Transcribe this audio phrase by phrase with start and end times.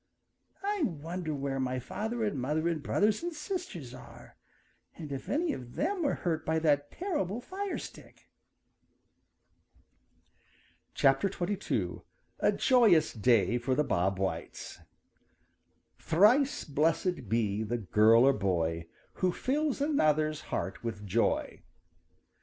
[0.63, 4.35] I wonder where my father and mother and brothers and sisters are
[4.95, 8.27] and if any of them were hurt by that terrible fire stick."
[10.97, 12.01] XXII.
[12.39, 14.79] A JOYOUS DAY FOR THE BOB WHITES
[15.99, 18.87] ````Thrice blessed be the girl or boy
[19.17, 21.61] ````Who fills another's heart with joy.